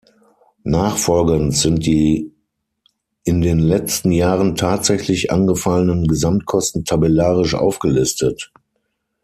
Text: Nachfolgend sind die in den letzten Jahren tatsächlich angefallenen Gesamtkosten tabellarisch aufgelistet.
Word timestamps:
Nachfolgend 0.63 1.53
sind 1.55 1.85
die 1.85 2.33
in 3.23 3.41
den 3.41 3.59
letzten 3.59 4.11
Jahren 4.11 4.55
tatsächlich 4.55 5.29
angefallenen 5.31 6.07
Gesamtkosten 6.07 6.85
tabellarisch 6.85 7.53
aufgelistet. 7.53 8.51